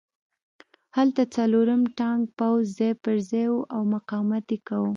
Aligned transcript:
هلته 0.97 1.21
څلورم 1.35 1.81
ټانک 1.97 2.23
پوځ 2.37 2.63
ځای 2.77 2.93
پرځای 3.05 3.47
و 3.51 3.55
او 3.73 3.81
مقاومت 3.93 4.45
یې 4.53 4.59
کاوه 4.67 4.89